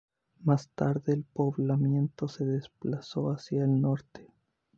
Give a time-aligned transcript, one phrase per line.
[0.45, 4.33] Más tarde el poblamiento se desplazó hacia el norte.